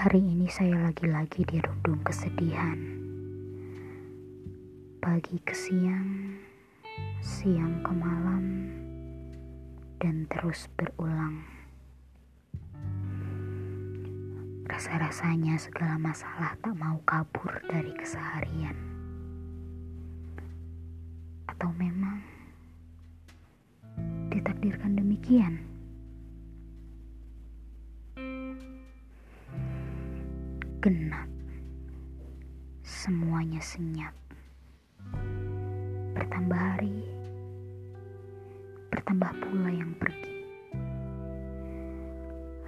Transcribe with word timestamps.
Hari 0.00 0.32
ini 0.32 0.48
saya 0.48 0.80
lagi-lagi 0.80 1.44
dirundung 1.44 2.00
kesedihan. 2.00 2.80
Pagi 4.96 5.36
ke 5.44 5.52
siang, 5.52 6.40
siang 7.20 7.84
ke 7.84 7.92
malam, 7.92 8.44
dan 10.00 10.24
terus 10.32 10.72
berulang. 10.72 11.44
Rasa-rasanya 14.72 15.60
segala 15.60 16.00
masalah 16.00 16.56
tak 16.64 16.80
mau 16.80 16.96
kabur 17.04 17.60
dari 17.68 17.92
keseharian. 17.92 18.80
Atau 21.44 21.76
memang 21.76 22.24
ditakdirkan 24.32 24.96
demikian? 24.96 25.69
Semuanya 33.00 33.64
senyap. 33.64 34.12
Bertambah 36.12 36.60
hari, 36.60 37.00
bertambah 38.92 39.40
pula 39.40 39.72
yang 39.72 39.96
pergi. 39.96 40.44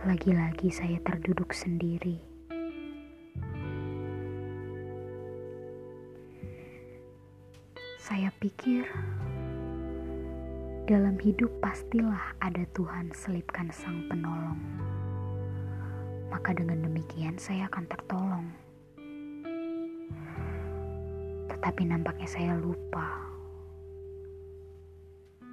Lagi-lagi 0.09 0.73
saya 0.73 0.97
terduduk 1.05 1.53
sendiri. 1.53 2.17
Saya 8.01 8.33
pikir 8.41 8.89
dalam 10.89 11.21
hidup 11.21 11.53
pastilah 11.61 12.33
ada 12.41 12.65
Tuhan 12.73 13.13
selipkan 13.13 13.69
sang 13.69 14.09
penolong 14.09 14.57
maka 16.33 16.57
dengan 16.57 16.89
demikian 16.89 17.37
saya 17.37 17.69
akan 17.69 17.85
tertolong. 17.85 18.62
Tetapi 21.63 21.87
nampaknya 21.87 22.27
saya 22.27 22.59
lupa 22.59 23.07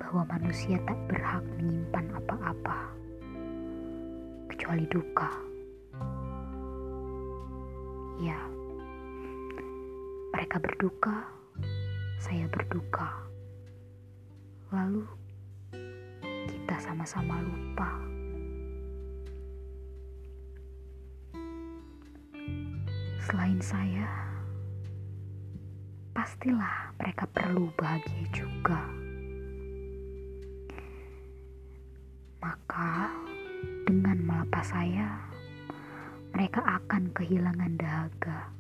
bahwa 0.01 0.25
manusia 0.25 0.81
tak 0.89 0.97
berhak 1.05 1.45
menyimpan 1.61 2.09
apa-apa 2.17 2.77
kecuali 4.49 4.89
duka. 4.89 5.29
Ya, 8.25 8.41
mereka 10.33 10.57
berduka, 10.57 11.29
saya 12.17 12.49
berduka. 12.49 13.05
Lalu 14.73 15.05
kita 16.49 16.89
sama-sama 16.89 17.37
lupa. 17.37 18.01
Selain 23.29 23.61
saya, 23.61 24.28
pastilah 26.19 26.91
mereka 26.99 27.23
perlu 27.31 27.71
bahagia 27.79 28.27
juga. 28.35 28.75
Maka, 32.43 33.07
dengan 33.87 34.27
melepas 34.27 34.67
saya, 34.67 35.15
mereka 36.35 36.59
akan 36.59 37.07
kehilangan 37.15 37.71
dahaga. 37.79 38.51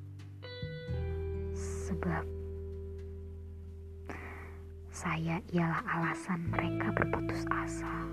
Sebab 1.51 2.23
saya 4.87 5.43
ialah 5.51 5.83
alasan 5.83 6.39
mereka 6.55 6.95
berputus 6.95 7.43
asa. 7.51 8.07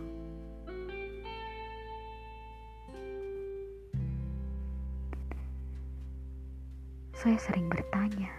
Saya 7.15 7.39
sering 7.39 7.71
bertanya, 7.71 8.35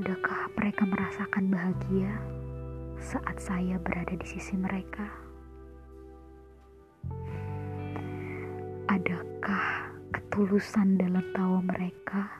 adakah 0.00 0.48
mereka 0.56 0.88
merasakan 0.88 1.52
bahagia 1.52 2.08
saat 2.96 3.36
saya 3.36 3.76
berada 3.76 4.16
di 4.16 4.24
sisi 4.24 4.56
mereka? 4.56 5.04
Adakah 8.88 9.92
ketulusan 10.16 10.96
dalam 10.96 11.20
tawa 11.36 11.60
mereka 11.60 12.32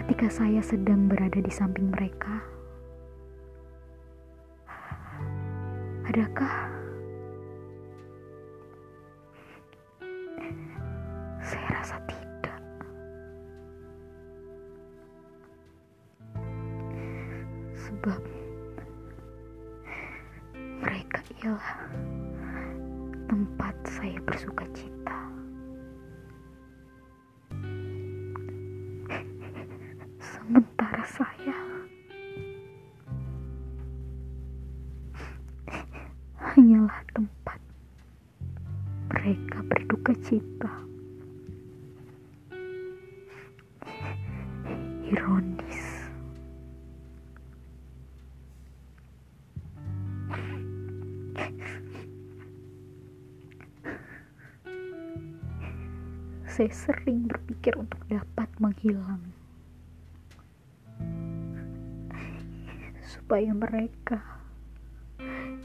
ketika 0.00 0.32
saya 0.32 0.64
sedang 0.64 1.12
berada 1.12 1.44
di 1.44 1.52
samping 1.52 1.92
mereka? 1.92 2.40
Adakah 6.08 6.72
Saya 11.42 11.68
rasa 11.68 12.00
tidak. 12.08 12.21
Sebab 18.02 18.18
mereka 20.82 21.22
ialah 21.38 21.86
tempat 23.30 23.74
saya 23.86 24.18
bersuka 24.26 24.66
cita. 24.74 25.18
Sementara 30.18 31.06
saya 31.06 31.58
hanyalah 36.42 37.06
tempat 37.14 37.60
mereka 39.14 39.62
berduka 39.62 40.10
cita. 40.26 40.74
ironis. 45.06 45.81
Saya 56.62 56.94
sering 56.94 57.26
berpikir 57.26 57.74
untuk 57.74 57.98
dapat 58.06 58.46
menghilang, 58.62 59.34
supaya 63.02 63.50
mereka 63.50 64.22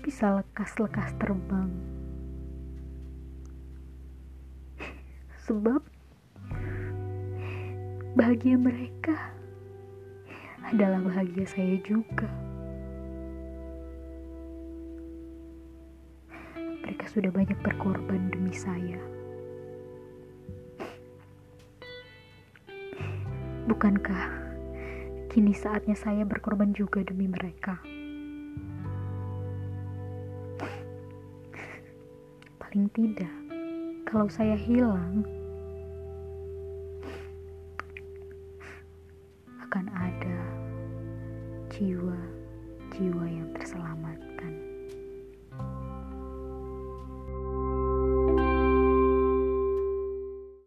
bisa 0.02 0.42
lekas-lekas 0.42 1.14
terbang, 1.22 1.70
sebab 5.46 5.86
bahagia 8.18 8.58
mereka 8.58 9.38
adalah 10.66 10.98
bahagia 10.98 11.46
saya 11.46 11.78
juga. 11.86 12.26
Mereka 16.58 17.06
sudah 17.06 17.30
banyak 17.30 17.62
berkorban 17.62 18.34
demi 18.34 18.58
saya. 18.58 19.17
Bukankah 23.68 24.32
kini 25.28 25.52
saatnya 25.52 25.92
saya 25.92 26.24
berkorban 26.24 26.72
juga 26.72 27.04
demi 27.04 27.28
mereka? 27.28 27.84
Paling 32.64 32.88
tidak, 32.96 33.36
kalau 34.08 34.32
saya 34.32 34.56
hilang, 34.56 35.28
akan 39.68 39.92
ada 39.92 40.40
jiwa-jiwa 41.76 43.26
yang 43.28 43.52
terselamatkan. 43.52 44.67